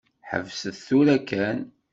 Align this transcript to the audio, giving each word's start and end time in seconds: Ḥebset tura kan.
Ḥebset 0.29 0.77
tura 0.87 1.17
kan. 1.29 1.59